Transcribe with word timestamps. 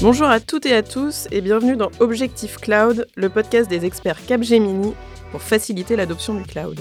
Bonjour 0.00 0.26
à 0.26 0.40
toutes 0.40 0.66
et 0.66 0.74
à 0.74 0.82
tous 0.82 1.28
et 1.30 1.40
bienvenue 1.40 1.76
dans 1.76 1.90
Objectif 2.00 2.56
Cloud, 2.56 3.06
le 3.14 3.28
podcast 3.28 3.70
des 3.70 3.84
experts 3.84 4.26
Capgemini 4.26 4.94
pour 5.30 5.42
faciliter 5.42 5.94
l'adoption 5.94 6.34
du 6.34 6.42
cloud. 6.42 6.80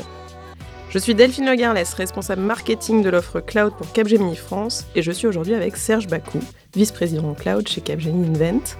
Je 0.89 0.97
suis 0.97 1.15
Delphine 1.15 1.45
Legarles, 1.45 1.83
responsable 1.95 2.41
marketing 2.41 3.03
de 3.03 3.09
l'offre 3.09 3.39
cloud 3.39 3.73
pour 3.77 3.91
Capgemini 3.93 4.35
France 4.35 4.87
et 4.95 5.01
je 5.01 5.11
suis 5.11 5.27
aujourd'hui 5.27 5.53
avec 5.53 5.77
Serge 5.77 6.07
Bakou, 6.07 6.39
vice-président 6.75 7.33
cloud 7.33 7.67
chez 7.67 7.81
Capgemini 7.81 8.27
Invent. 8.27 8.75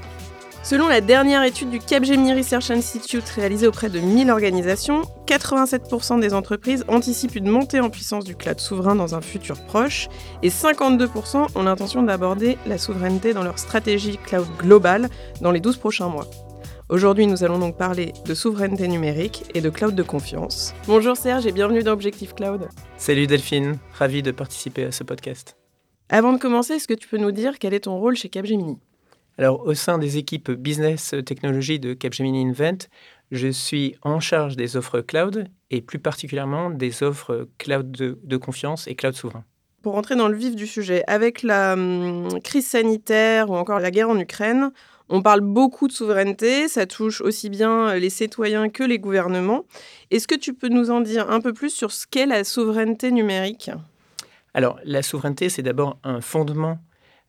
Selon 0.64 0.88
la 0.88 1.02
dernière 1.02 1.42
étude 1.42 1.72
du 1.72 1.80
Capgemini 1.80 2.36
Research 2.36 2.70
Institute 2.70 3.28
réalisée 3.30 3.66
auprès 3.66 3.90
de 3.90 4.00
1000 4.00 4.30
organisations, 4.30 5.02
87% 5.26 6.20
des 6.20 6.36
entreprises 6.36 6.86
anticipent 6.88 7.36
une 7.36 7.50
montée 7.50 7.80
en 7.80 7.90
puissance 7.90 8.26
du 8.26 8.36
cloud 8.36 8.60
souverain 8.60 8.94
dans 8.94 9.16
un 9.16 9.22
futur 9.22 9.60
proche 9.66 10.08
et 10.44 10.50
52% 10.50 11.48
ont 11.56 11.64
l'intention 11.64 12.04
d'aborder 12.04 12.60
la 12.68 12.78
souveraineté 12.78 13.34
dans 13.34 13.42
leur 13.42 13.58
stratégie 13.58 14.20
cloud 14.24 14.46
globale 14.60 15.10
dans 15.42 15.52
les 15.52 15.60
12 15.60 15.78
prochains 15.78 16.10
mois. 16.10 16.28
Aujourd'hui, 16.90 17.26
nous 17.26 17.44
allons 17.44 17.58
donc 17.58 17.76
parler 17.76 18.14
de 18.26 18.34
souveraineté 18.36 18.88
numérique 18.88 19.46
et 19.56 19.62
de 19.62 19.70
cloud 19.72 19.96
de 19.96 20.04
confiance. 20.04 20.76
Bonjour 20.86 21.18
Serge 21.18 21.48
et 21.48 21.52
bienvenue 21.52 21.82
dans 21.82 21.94
Objectif 21.94 22.36
Cloud. 22.36 22.70
Salut 22.98 23.26
Delphine, 23.26 23.80
ravi 23.94 24.22
de 24.22 24.30
participer 24.30 24.84
à 24.84 24.92
ce 24.92 25.04
podcast. 25.04 25.58
Avant 26.10 26.34
de 26.34 26.38
commencer, 26.38 26.74
est-ce 26.74 26.88
que 26.88 26.94
tu 26.94 27.08
peux 27.08 27.18
nous 27.18 27.32
dire 27.32 27.58
quel 27.58 27.74
est 27.74 27.86
ton 27.86 27.98
rôle 27.98 28.16
chez 28.16 28.30
Capgemini 28.30 28.78
alors, 29.38 29.66
au 29.66 29.74
sein 29.74 29.98
des 29.98 30.18
équipes 30.18 30.52
business 30.52 31.16
technologie 31.26 31.80
de 31.80 31.94
Capgemini 31.94 32.46
Invent, 32.46 32.88
je 33.32 33.48
suis 33.48 33.96
en 34.02 34.20
charge 34.20 34.58
des 34.58 34.76
offres 34.76 35.00
cloud 35.00 35.48
et 35.72 35.82
plus 35.82 36.00
particulièrement 36.00 36.70
des 36.70 37.02
offres 37.02 37.48
cloud 37.58 37.92
de, 37.92 38.38
confiance 38.38 38.88
et 38.88 38.96
cloud 38.96 39.16
souverain. 39.16 39.46
Pour 39.82 39.96
entrer 39.96 40.16
dans 40.16 40.28
le 40.28 40.36
vif 40.36 40.56
du 40.56 40.68
sujet, 40.68 41.04
avec 41.08 41.42
la 41.42 41.74
hum, 41.74 42.40
crise 42.44 42.68
sanitaire 42.68 43.50
ou 43.50 43.56
encore 43.56 43.80
la 43.80 43.90
guerre 43.90 44.10
en 44.10 44.20
Ukraine, 44.20 44.72
on 45.10 45.22
parle 45.22 45.42
beaucoup 45.42 45.88
de 45.88 45.94
souveraineté, 45.94 46.68
ça 46.68 46.86
touche 46.86 47.20
aussi 47.22 47.50
bien 47.50 47.96
les 47.96 48.10
citoyens 48.10 48.70
que 48.70 48.84
les 48.84 49.00
gouvernements. 49.00 49.66
Est-ce 50.12 50.28
que 50.28 50.36
tu 50.36 50.54
peux 50.54 50.70
nous 50.70 50.92
en 50.92 51.02
dire 51.02 51.30
un 51.32 51.42
peu 51.42 51.52
plus 51.52 51.70
sur 51.70 51.92
ce 51.92 52.06
qu'est 52.06 52.26
la 52.26 52.44
souveraineté 52.44 53.12
numérique? 53.12 53.72
Alors, 54.54 54.80
la 54.84 55.02
souveraineté, 55.02 55.50
c'est 55.50 55.64
d'abord 55.64 55.98
un 56.04 56.22
fondement 56.22 56.80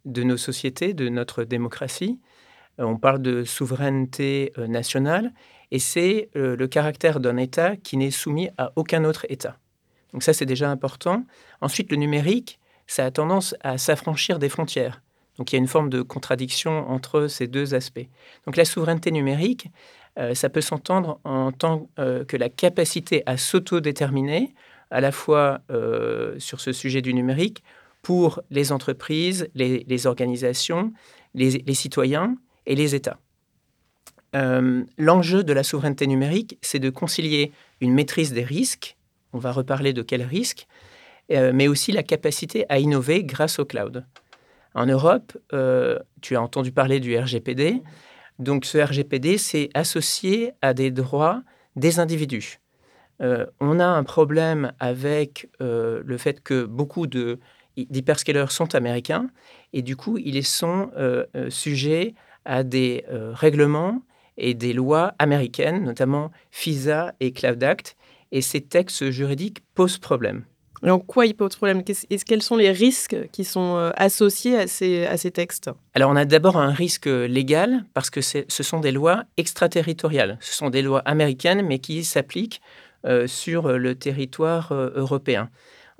de 0.04 0.22
nos 0.22 0.36
sociétés, 0.36 0.94
de 0.94 1.08
notre 1.08 1.44
démocratie. 1.44 2.18
Euh, 2.80 2.84
on 2.84 2.96
parle 2.96 3.20
de 3.20 3.44
souveraineté 3.44 4.52
euh, 4.58 4.66
nationale 4.66 5.32
et 5.70 5.78
c'est 5.78 6.30
euh, 6.36 6.56
le 6.56 6.68
caractère 6.68 7.20
d'un 7.20 7.36
État 7.36 7.76
qui 7.76 7.96
n'est 7.96 8.10
soumis 8.10 8.50
à 8.58 8.72
aucun 8.76 9.04
autre 9.04 9.26
État. 9.28 9.56
Donc 10.12 10.22
ça, 10.22 10.32
c'est 10.32 10.46
déjà 10.46 10.70
important. 10.70 11.24
Ensuite, 11.60 11.90
le 11.90 11.96
numérique, 11.96 12.58
ça 12.86 13.04
a 13.04 13.10
tendance 13.10 13.54
à 13.60 13.78
s'affranchir 13.78 14.38
des 14.38 14.48
frontières. 14.48 15.02
Donc 15.38 15.50
il 15.50 15.56
y 15.56 15.58
a 15.58 15.60
une 15.60 15.68
forme 15.68 15.88
de 15.88 16.02
contradiction 16.02 16.90
entre 16.90 17.26
ces 17.26 17.46
deux 17.46 17.74
aspects. 17.74 18.06
Donc 18.44 18.56
la 18.56 18.66
souveraineté 18.66 19.10
numérique, 19.10 19.68
ça 20.34 20.50
peut 20.50 20.60
s'entendre 20.60 21.18
en 21.24 21.52
tant 21.52 21.88
que 21.96 22.36
la 22.36 22.50
capacité 22.50 23.22
à 23.24 23.38
s'autodéterminer, 23.38 24.54
à 24.90 25.00
la 25.00 25.10
fois 25.10 25.62
sur 26.36 26.60
ce 26.60 26.72
sujet 26.72 27.00
du 27.00 27.14
numérique, 27.14 27.64
pour 28.02 28.42
les 28.50 28.72
entreprises, 28.72 29.48
les, 29.54 30.06
organisations, 30.06 30.92
les, 31.34 31.74
citoyens 31.74 32.36
et 32.66 32.74
les 32.74 32.94
États. 32.94 33.18
Euh, 34.34 34.84
l'enjeu 34.98 35.44
de 35.44 35.52
la 35.52 35.62
souveraineté 35.62 36.06
numérique, 36.06 36.58
c'est 36.62 36.78
de 36.78 36.90
concilier 36.90 37.52
une 37.80 37.94
maîtrise 37.94 38.32
des 38.32 38.42
risques, 38.42 38.96
on 39.32 39.38
va 39.38 39.52
reparler 39.52 39.92
de 39.92 40.02
quels 40.02 40.22
risques, 40.22 40.66
euh, 41.30 41.52
mais 41.54 41.68
aussi 41.68 41.92
la 41.92 42.02
capacité 42.02 42.66
à 42.68 42.78
innover 42.78 43.24
grâce 43.24 43.58
au 43.58 43.64
cloud. 43.64 44.04
En 44.74 44.86
Europe, 44.86 45.36
euh, 45.52 45.98
tu 46.22 46.34
as 46.34 46.42
entendu 46.42 46.72
parler 46.72 46.98
du 46.98 47.16
RGPD. 47.16 47.82
Donc 48.38 48.64
ce 48.64 48.78
RGPD, 48.78 49.38
c'est 49.38 49.68
associé 49.74 50.52
à 50.62 50.74
des 50.74 50.90
droits 50.90 51.42
des 51.76 52.00
individus. 52.00 52.58
on 53.60 53.78
a 53.78 53.86
un 53.86 54.02
problème 54.02 54.72
avec 54.80 55.48
le 55.60 56.16
fait 56.18 56.42
que 56.42 56.64
beaucoup 56.64 57.06
de 57.06 57.38
d'hyperscalers 57.76 58.50
sont 58.50 58.74
américains 58.74 59.28
et 59.72 59.82
du 59.82 59.96
coup, 59.96 60.18
ils 60.18 60.44
sont 60.44 60.90
euh, 60.96 61.24
euh, 61.36 61.50
sujets 61.50 62.14
à 62.44 62.62
des 62.62 63.04
euh, 63.10 63.32
règlements 63.34 64.02
et 64.36 64.54
des 64.54 64.72
lois 64.72 65.14
américaines, 65.18 65.84
notamment 65.84 66.30
FISA 66.50 67.14
et 67.20 67.32
Cloud 67.32 67.62
Act, 67.62 67.96
et 68.32 68.40
ces 68.40 68.60
textes 68.60 69.10
juridiques 69.10 69.58
posent 69.74 69.98
problème. 69.98 70.44
En 70.84 70.98
quoi 70.98 71.26
ils 71.26 71.34
posent 71.34 71.54
problème? 71.54 71.82
Est-ce 71.86 72.24
Quels 72.24 72.42
sont 72.42 72.56
les 72.56 72.72
risques 72.72 73.16
qui 73.30 73.44
sont 73.44 73.92
associés 73.94 74.58
à 74.58 74.66
ces, 74.66 75.06
à 75.06 75.16
ces 75.16 75.30
textes? 75.30 75.70
Alors, 75.94 76.10
on 76.10 76.16
a 76.16 76.24
d'abord 76.24 76.56
un 76.56 76.72
risque 76.72 77.06
légal 77.06 77.84
parce 77.94 78.10
que 78.10 78.20
ce 78.20 78.44
sont 78.48 78.80
des 78.80 78.90
lois 78.90 79.22
extraterritoriales. 79.36 80.38
Ce 80.40 80.54
sont 80.54 80.70
des 80.70 80.82
lois 80.82 80.98
américaines, 81.00 81.62
mais 81.64 81.78
qui 81.78 82.02
s'appliquent 82.02 82.60
sur 83.26 83.78
le 83.78 83.94
territoire 83.94 84.72
européen. 84.72 85.50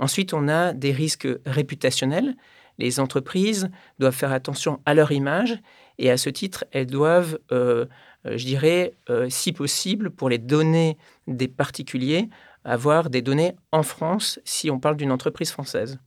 Ensuite, 0.03 0.35
on 0.35 0.49
a 0.49 0.73
des 0.73 0.91
risques 0.91 1.29
réputationnels. 1.47 2.35
Les 2.77 2.99
entreprises 2.99 3.71
doivent 4.01 4.17
faire 4.17 4.33
attention 4.33 4.81
à 4.85 4.95
leur 4.95 5.13
image 5.13 5.61
et 5.97 6.11
à 6.11 6.17
ce 6.17 6.29
titre, 6.29 6.65
elles 6.73 6.89
doivent, 6.89 7.39
euh, 7.53 7.87
euh, 8.27 8.37
je 8.37 8.45
dirais, 8.45 8.95
euh, 9.11 9.29
si 9.31 9.53
possible, 9.53 10.11
pour 10.11 10.29
les 10.29 10.39
données 10.39 10.99
des 11.29 11.47
particuliers, 11.47 12.29
avoir 12.65 13.11
des 13.11 13.23
données 13.23 13.55
en 13.71 13.85
France 13.85 14.41
si 14.45 14.73
on 14.73 14.81
parle 14.81 14.97
d'une 14.97 15.13
entreprise 15.13 15.53
française. 15.53 16.01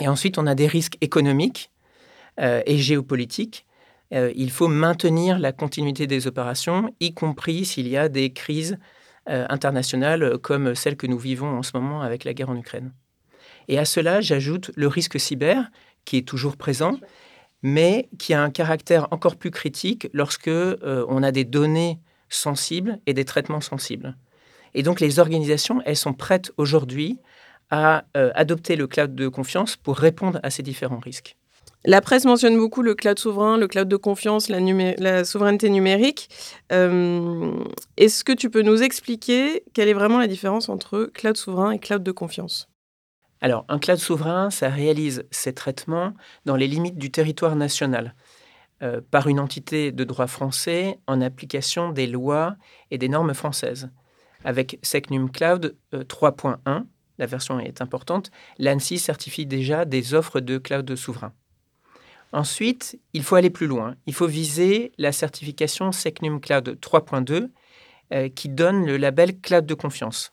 Et 0.00 0.06
ensuite, 0.06 0.36
on 0.36 0.46
a 0.46 0.54
des 0.54 0.66
risques 0.66 0.98
économiques 1.00 1.70
et 2.38 2.78
géopolitiques. 2.78 3.64
il 4.10 4.50
faut 4.50 4.68
maintenir 4.68 5.38
la 5.38 5.52
continuité 5.52 6.06
des 6.08 6.26
opérations, 6.26 6.92
y 6.98 7.14
compris 7.14 7.64
s'il 7.64 7.86
y 7.86 7.96
a 7.96 8.08
des 8.08 8.32
crises 8.32 8.76
internationales 9.26 10.38
comme 10.38 10.74
celle 10.74 10.96
que 10.96 11.06
nous 11.06 11.18
vivons 11.18 11.58
en 11.58 11.62
ce 11.62 11.70
moment 11.74 12.02
avec 12.02 12.24
la 12.24 12.34
guerre 12.34 12.50
en 12.50 12.56
Ukraine. 12.56 12.92
Et 13.68 13.78
à 13.78 13.84
cela, 13.84 14.20
j'ajoute 14.20 14.70
le 14.76 14.88
risque 14.88 15.18
cyber, 15.18 15.70
qui 16.04 16.18
est 16.18 16.28
toujours 16.28 16.56
présent, 16.56 16.98
mais 17.62 18.08
qui 18.18 18.34
a 18.34 18.42
un 18.42 18.50
caractère 18.50 19.08
encore 19.10 19.36
plus 19.36 19.50
critique 19.50 20.08
lorsque 20.12 20.48
euh, 20.48 21.06
on 21.08 21.22
a 21.22 21.32
des 21.32 21.44
données 21.44 21.98
sensibles 22.28 22.98
et 23.06 23.14
des 23.14 23.24
traitements 23.24 23.60
sensibles. 23.60 24.16
Et 24.74 24.82
donc 24.82 25.00
les 25.00 25.18
organisations, 25.18 25.80
elles 25.84 25.96
sont 25.96 26.12
prêtes 26.12 26.52
aujourd'hui 26.56 27.18
à 27.70 28.04
euh, 28.16 28.30
adopter 28.34 28.76
le 28.76 28.86
cloud 28.86 29.14
de 29.14 29.28
confiance 29.28 29.76
pour 29.76 29.96
répondre 29.96 30.40
à 30.42 30.50
ces 30.50 30.62
différents 30.62 30.98
risques. 30.98 31.36
La 31.86 32.00
presse 32.00 32.24
mentionne 32.24 32.56
beaucoup 32.56 32.82
le 32.82 32.94
cloud 32.94 33.18
souverain, 33.18 33.58
le 33.58 33.68
cloud 33.68 33.88
de 33.88 33.96
confiance, 33.96 34.48
la, 34.48 35.24
souveraineté 35.24 35.68
numérique. 35.68 36.30
Euh, 36.72 37.52
est-ce 37.98 38.24
que 38.24 38.32
tu 38.32 38.48
peux 38.48 38.62
nous 38.62 38.82
expliquer 38.82 39.64
quelle 39.74 39.88
est 39.88 39.94
vraiment 39.94 40.18
la 40.18 40.26
différence 40.26 40.70
entre 40.70 41.10
cloud 41.12 41.36
souverain 41.36 41.72
et 41.72 41.78
cloud 41.78 42.02
de 42.02 42.12
confiance? 42.12 42.68
Alors, 43.40 43.66
un 43.68 43.78
cloud 43.78 43.98
souverain, 43.98 44.50
ça 44.50 44.68
réalise 44.68 45.26
ces 45.30 45.52
traitements 45.52 46.14
dans 46.46 46.56
les 46.56 46.66
limites 46.66 46.96
du 46.96 47.10
territoire 47.10 47.56
national, 47.56 48.14
euh, 48.82 49.00
par 49.10 49.28
une 49.28 49.38
entité 49.38 49.92
de 49.92 50.04
droit 50.04 50.26
français 50.26 50.98
en 51.06 51.20
application 51.20 51.90
des 51.90 52.06
lois 52.06 52.56
et 52.90 52.98
des 52.98 53.08
normes 53.08 53.34
françaises. 53.34 53.90
Avec 54.44 54.78
Secnum 54.82 55.30
Cloud 55.30 55.76
3.1, 55.92 56.58
euh, 56.66 56.80
la 57.18 57.26
version 57.26 57.60
est 57.60 57.80
importante, 57.80 58.30
l'ANSI 58.58 58.98
certifie 58.98 59.46
déjà 59.46 59.84
des 59.84 60.14
offres 60.14 60.40
de 60.40 60.58
cloud 60.58 60.94
souverain. 60.96 61.32
Ensuite, 62.32 62.98
il 63.12 63.22
faut 63.22 63.36
aller 63.36 63.50
plus 63.50 63.68
loin. 63.68 63.94
Il 64.06 64.14
faut 64.14 64.26
viser 64.26 64.92
la 64.98 65.12
certification 65.12 65.92
Secnum 65.92 66.40
Cloud 66.40 66.78
3.2 66.80 67.50
euh, 68.12 68.28
qui 68.28 68.48
donne 68.48 68.84
le 68.84 68.96
label 68.96 69.38
cloud 69.40 69.66
de 69.66 69.74
confiance. 69.74 70.32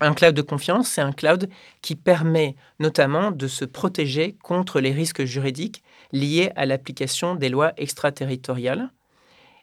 Un 0.00 0.14
cloud 0.14 0.34
de 0.34 0.42
confiance, 0.42 0.88
c'est 0.88 1.02
un 1.02 1.12
cloud 1.12 1.48
qui 1.82 1.94
permet 1.94 2.56
notamment 2.78 3.30
de 3.30 3.46
se 3.46 3.66
protéger 3.66 4.36
contre 4.42 4.80
les 4.80 4.92
risques 4.92 5.24
juridiques 5.24 5.82
liés 6.12 6.52
à 6.56 6.64
l'application 6.64 7.34
des 7.34 7.50
lois 7.50 7.72
extraterritoriales. 7.76 8.90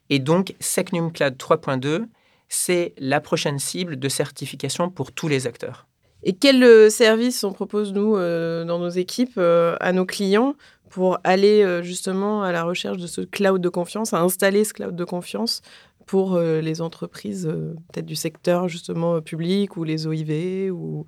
Et 0.10 0.19
donc, 0.19 0.54
Secnum 0.60 1.12
Cloud 1.12 1.36
3.2, 1.38 2.06
c'est 2.50 2.94
la 2.98 3.19
prochaine 3.19 3.60
cible 3.60 3.98
de 3.98 4.10
certification 4.10 4.89
pour 4.89 5.12
tous 5.12 5.28
les 5.28 5.48
acteurs. 5.48 5.88
Et 6.24 6.34
quels 6.34 6.63
euh, 6.63 6.90
services 6.90 7.44
on 7.44 7.51
propose, 7.51 7.94
nous, 7.94 8.16
euh, 8.16 8.63
dans 8.63 8.80
nos 8.80 8.90
équipes, 8.90 9.38
euh, 9.38 9.75
à 9.80 9.92
nos 9.92 10.06
clients 10.06 10.56
pour 10.90 11.19
aller 11.25 11.81
justement 11.83 12.44
à 12.44 12.54
la 12.54 12.63
recherche 12.63 12.95
de 12.95 13.07
ce 13.07 13.19
cloud 13.19 13.60
de 13.60 13.68
confiance, 13.68 14.13
à 14.13 14.22
installer 14.22 14.63
ce 14.63 14.72
cloud 14.74 14.95
de 14.95 15.04
confiance 15.04 15.62
pour 16.07 16.36
euh, 16.36 16.62
les 16.62 16.81
entreprises, 16.81 17.45
euh, 17.45 17.75
peut-être 17.92 18.06
du 18.06 18.15
secteur 18.15 18.69
justement 18.69 19.15
euh, 19.15 19.21
public 19.21 19.75
ou 19.75 19.83
les 19.83 20.07
OIV 20.07 20.71
ou, 20.71 21.06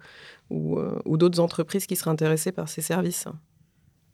ou, 0.51 1.18
d'autres 1.18 1.40
entreprises 1.40 1.88
qui 1.88 1.96
seraient 1.96 2.12
intéressées 2.12 2.51
par 2.51 2.68
ces 2.68 2.81
services 2.81 3.28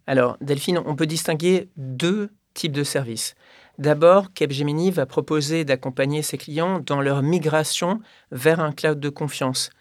Alors, 0.05 0.37
Delphine, 0.41 0.79
on 0.85 0.95
peut 0.95 1.07
distinguer 1.07 1.69
deux 1.75 2.29
types 2.53 2.71
de 2.71 2.83
services. 2.83 3.35
D'abord, 3.79 4.31
Capgemini 4.33 4.91
va 4.91 5.05
proposer 5.05 5.65
d'accompagner 5.65 6.21
ses 6.21 6.37
clients 6.37 6.79
dans 6.79 7.01
leur 7.01 7.23
migration 7.23 7.99
vers 8.31 8.59
un 8.59 8.71
cloud 8.71 8.99
de 8.99 9.09
confiance. 9.09 9.71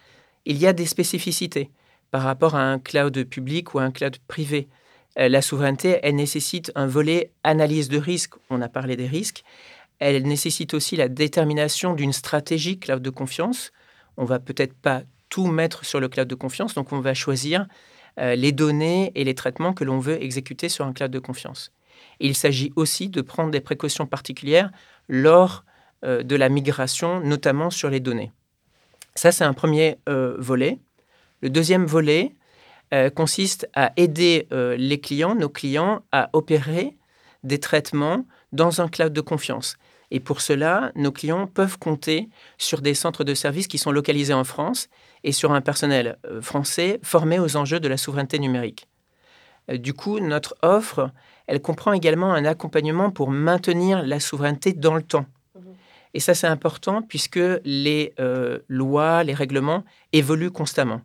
Il 0.47 0.57
y 0.57 0.67
a 0.67 0.73
des 0.73 0.87
spécificités 0.87 1.71
par 2.11 2.23
rapport 2.23 2.55
à 2.55 2.63
un 2.63 2.79
cloud 2.79 3.25
public 3.25 3.75
ou 3.75 3.79
un 3.79 3.91
cloud 3.91 4.17
privé. 4.27 4.69
La 5.17 5.43
souveraineté, 5.43 6.01
elle 6.03 6.17
nécessite 6.17 6.73
un 6.75 6.89
volet 6.89 7.31
analyse 7.45 7.89
de 7.89 7.99
risque. 7.99 8.35
On 8.51 8.61
a 8.61 8.69
parlé 8.69 8.97
des 8.97 9.07
risques. 9.07 9.45
Elle 9.99 10.23
nécessite 10.25 10.75
aussi 10.75 10.97
la 10.97 11.09
détermination 11.09 11.95
d'une 11.95 12.13
stratégie 12.13 12.79
cloud 12.79 13.03
de 13.03 13.11
confiance. 13.11 13.73
On 14.17 14.25
va 14.25 14.39
peut-être 14.39 14.75
pas 14.75 15.03
tout 15.29 15.47
mettre 15.47 15.85
sur 15.85 16.01
le 16.01 16.09
cloud 16.09 16.29
de 16.29 16.35
confiance, 16.35 16.75
donc 16.75 16.93
on 16.93 17.01
va 17.01 17.15
choisir 17.15 17.67
euh, 18.21 18.35
les 18.35 18.53
données 18.53 19.13
et 19.15 19.25
les 19.25 19.35
traitements 19.35 19.73
que 19.73 19.85
l'on 19.85 19.99
veut 19.99 20.23
exécuter 20.23 20.69
sur 20.69 20.85
un 20.85 20.93
cloud 20.93 21.11
de 21.11 21.19
confiance. 21.19 21.73
il 22.21 22.35
s'agit 22.35 22.73
aussi 22.77 23.09
de 23.09 23.21
prendre 23.21 23.51
des 23.51 23.61
précautions 23.61 24.07
particulières 24.07 24.71
lors 25.09 25.65
euh, 26.05 26.23
de 26.23 26.37
la 26.37 26.49
migration, 26.49 27.21
notamment 27.21 27.71
sur 27.71 27.91
les 27.91 28.01
données. 28.01 28.33
Ça, 29.17 29.31
c'est 29.33 29.45
un 29.45 29.55
premier 29.55 29.99
volet. 30.07 30.79
Le 31.41 31.51
deuxième 31.51 31.87
volet 31.87 32.35
euh, 32.95 33.11
consiste 33.11 33.69
à 33.75 33.93
aider 33.97 34.47
euh, 34.53 34.77
les 34.77 35.01
clients, 35.01 35.35
nos 35.35 35.49
clients, 35.49 36.03
à 36.13 36.31
opérer 36.33 36.97
des 37.43 37.59
traitements 37.59 38.25
dans 38.55 38.81
un 38.81 38.89
cloud 38.89 39.13
de 39.13 39.21
confiance. 39.21 39.77
Et 40.11 40.21
pour 40.21 40.41
cela, 40.41 40.93
nos 40.95 41.13
clients 41.13 41.47
peuvent 41.47 41.79
compter 41.79 42.29
sur 42.57 42.81
des 42.81 42.95
centres 42.95 43.25
de 43.25 43.35
services 43.35 43.67
qui 43.67 43.79
sont 43.79 43.91
localisés 43.91 44.35
en 44.35 44.45
France 44.45 44.89
et 45.25 45.33
sur 45.33 45.53
un 45.53 45.61
personnel 45.61 46.19
euh, 46.27 46.41
français 46.41 47.01
formé 47.03 47.39
aux 47.39 47.57
enjeux 47.57 47.81
de 47.81 47.89
la 47.89 47.97
souveraineté 47.97 48.39
numérique. 48.39 48.89
Du 49.69 49.95
coup, 49.95 50.21
notre 50.21 50.55
offre, 50.63 51.11
elle 51.47 51.63
comprend 51.63 51.93
également 51.95 52.35
un 52.35 52.45
accompagnement 52.45 53.11
pour 53.11 53.31
maintenir 53.31 54.07
la 54.07 54.21
souveraineté 54.21 54.75
dans 54.75 54.95
le 54.95 55.03
temps. 55.03 55.27
Et 56.13 56.21
ça, 56.21 56.35
c'est 56.35 56.47
important 56.47 57.03
puisque 57.03 57.41
les 57.65 58.15
lois, 58.69 59.25
les 59.25 59.35
règlements 59.35 59.85
évoluent 60.13 60.51
constamment. 60.51 61.01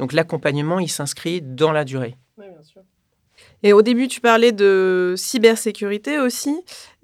Donc 0.00 0.12
l'accompagnement, 0.12 0.80
il 0.80 0.88
s'inscrit 0.88 1.40
dans 1.40 1.72
la 1.72 1.84
durée. 1.84 2.16
Oui, 2.36 2.46
bien 2.48 2.62
sûr. 2.62 2.82
Et 3.62 3.72
au 3.72 3.82
début, 3.82 4.08
tu 4.08 4.20
parlais 4.20 4.52
de 4.52 5.14
cybersécurité 5.16 6.18
aussi. 6.18 6.56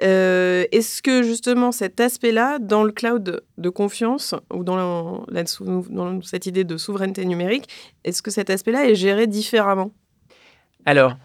Euh, 0.03 0.65
est-ce 0.73 1.03
que 1.03 1.23
justement 1.23 1.71
cet 1.71 2.01
aspect-là, 2.01 2.59
dans 2.59 2.83
le 2.83 2.93
cloud 2.93 3.43
de 3.59 3.69
confiance 3.69 4.35
ou 4.53 4.65
dans, 4.65 5.27
cette 6.23 6.47
idée 6.47 6.65
de 6.65 6.77
souveraineté 6.77 7.25
numérique, 7.27 7.69
est-ce 8.05 8.23
que 8.23 8.31
cet 8.31 8.49
aspect-là 8.49 8.89
est 8.89 8.95
géré 8.95 9.27
différemment? 9.27 9.93
Alors, 10.87 11.17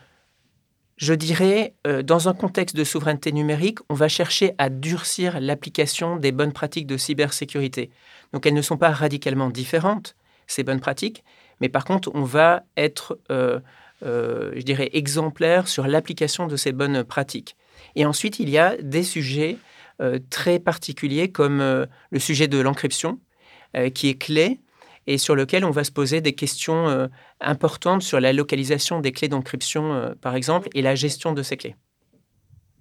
je 0.97 1.13
dirais, 1.13 1.73
euh, 1.87 2.03
dans 2.03 2.29
un 2.29 2.33
contexte 2.33 2.75
de 2.75 2.83
souveraineté 2.83 3.31
numérique, 3.31 3.79
on 3.89 3.95
va 3.95 4.07
chercher 4.07 4.53
à 4.57 4.69
durcir 4.69 5.39
l'application 5.39 6.17
des 6.17 6.31
bonnes 6.31 6.53
pratiques 6.53 6.87
de 6.87 6.97
cybersécurité. 6.97 7.89
Donc 8.33 8.45
elles 8.45 8.53
ne 8.53 8.61
sont 8.61 8.77
pas 8.77 8.91
radicalement 8.91 9.49
différentes, 9.49 10.15
ces 10.45 10.63
bonnes 10.63 10.79
pratiques, 10.79 11.23
mais 11.59 11.69
par 11.69 11.85
contre, 11.85 12.11
on 12.13 12.23
va 12.23 12.63
être, 12.75 13.19
euh, 13.31 13.59
je 14.01 14.61
dirais, 14.61 14.89
exemplaire 14.93 15.67
sur 15.67 15.87
l'application 15.87 16.47
de 16.47 16.55
ces 16.55 16.71
bonnes 16.71 17.03
pratiques. 17.03 17.55
Et 17.95 18.05
ensuite, 18.05 18.39
il 18.39 18.49
y 18.49 18.57
a 18.57 18.77
des 18.77 19.03
sujets 19.03 19.57
euh, 20.01 20.19
très 20.29 20.59
particuliers 20.59 21.31
comme 21.31 21.59
le 21.59 22.19
sujet 22.19 22.47
de 22.47 22.59
l'encryption, 22.59 23.19
qui 23.93 24.09
est 24.09 24.15
clé 24.17 24.59
et 25.07 25.17
sur 25.17 25.33
lequel 25.33 25.63
on 25.63 25.71
va 25.71 25.83
se 25.83 25.91
poser 25.91 26.19
des 26.19 26.33
questions 26.33 27.09
importantes 27.39 28.01
sur 28.01 28.19
la 28.19 28.33
localisation 28.33 28.99
des 28.99 29.13
clés 29.13 29.29
d'encryption, 29.29 30.13
par 30.21 30.35
exemple, 30.35 30.67
et 30.73 30.81
la 30.81 30.95
gestion 30.95 31.31
de 31.31 31.41
ces 31.41 31.55
clés. 31.55 31.75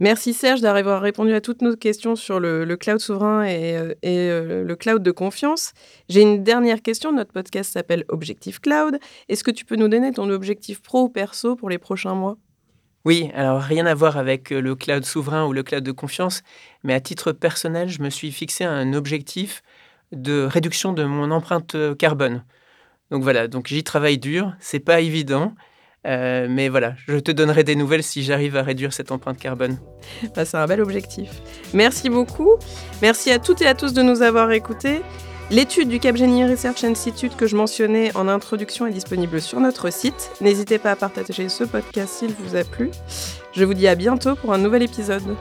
Merci 0.02 0.32
Serge 0.32 0.62
d'avoir 0.62 1.02
répondu 1.02 1.35
à 1.35 1.43
toutes 1.43 1.61
nos 1.61 1.76
questions 1.76 2.17
sur 2.17 2.41
le, 2.41 2.64
cloud 2.76 3.00
souverain 3.00 3.44
et, 3.44 3.76
euh, 3.76 3.93
euh, 4.06 4.64
le 4.64 4.75
cloud 4.75 5.02
de 5.02 5.11
confiance. 5.11 5.75
J'ai 6.08 6.23
une 6.23 6.43
dernière 6.43 6.81
question. 6.81 7.12
Notre 7.12 7.35
podcast 7.35 7.75
s'appelle 7.75 8.06
Objectif 8.08 8.61
Cloud. 8.61 8.99
Est-ce 9.29 9.44
que 9.44 9.50
tu 9.50 9.67
peux 9.67 9.76
nous 9.76 9.88
donner 9.88 10.11
ton 10.12 10.31
objectif 10.31 10.81
pro 10.81 11.02
ou 11.02 11.08
perso 11.11 11.55
pour 11.55 11.69
les 11.69 11.76
prochains 11.76 12.14
mois? 12.14 12.38
Oui, 13.05 13.31
alors 13.35 13.61
rien 13.61 13.85
à 13.85 13.93
voir 13.93 14.17
avec 14.17 14.52
euh, 14.52 14.62
le 14.62 14.75
cloud 14.75 15.05
souverain 15.05 15.44
ou 15.44 15.52
le 15.52 15.62
cloud 15.62 15.85
de 15.85 15.93
confiance, 15.93 16.43
mais 16.82 16.94
à 16.94 17.00
titre 17.00 17.32
personnel, 17.32 17.91
je 17.91 18.00
me 18.00 18.08
suis 18.08 18.32
fixé 18.32 18.64
un 18.64 18.94
objectif 18.94 19.62
de 20.12 20.44
réduction 20.44 20.94
de 20.94 21.05
mon 21.05 21.31
empreinte 21.31 21.76
carbone. 21.99 22.43
Donc 23.11 23.23
voilà, 23.23 23.49
donc 23.49 23.67
j'y 23.67 23.85
travaille 23.85 24.19
dur, 24.19 24.55
c'est 24.61 24.81
pas 24.81 25.00
évident, 25.00 25.55
euh, 26.06 26.47
mais 26.49 26.69
voilà, 26.69 26.94
je 27.06 27.17
te 27.17 27.31
donnerai 27.31 27.62
des 27.62 27.76
nouvelles 27.76 28.02
si 28.02 28.23
j'arrive 28.23 28.56
à 28.56 28.62
réduire 28.62 28.93
cette 28.93 29.12
empreinte 29.12 29.38
carbone. 29.38 29.79
Bah, 30.35 30.44
c'est 30.44 30.56
un 30.56 30.67
bel 30.67 30.81
objectif. 30.81 31.31
Merci 31.75 32.08
beaucoup. 32.08 32.56
Merci 33.02 33.31
à 33.31 33.38
toutes 33.38 33.61
et 33.62 33.67
à 33.67 33.75
tous 33.75 33.93
de 33.93 34.02
nous 34.02 34.23
avoir 34.23 34.50
écoutés. 34.50 35.02
L'étude 35.50 35.88
du 35.88 35.99
Capgemini 35.99 36.44
Research 36.44 36.85
Institute 36.85 37.37
que 37.37 37.47
je 37.47 37.56
mentionnais 37.56 38.17
en 38.17 38.29
introduction 38.29 38.87
est 38.87 38.93
disponible 38.93 39.41
sur 39.41 39.58
notre 39.58 39.93
site. 39.93 40.31
N'hésitez 40.41 40.79
pas 40.79 40.93
à 40.93 40.97
partager 40.97 41.49
ce 41.49 41.64
podcast 41.64 42.14
s'il 42.14 42.32
vous 42.35 42.55
a 42.55 42.62
plu. 42.62 42.91
Je 43.52 43.64
vous 43.64 43.75
dis 43.75 43.88
à 43.88 43.97
bientôt 43.97 44.37
pour 44.37 44.52
un 44.52 44.58
nouvel 44.58 44.82
épisode. 44.82 45.37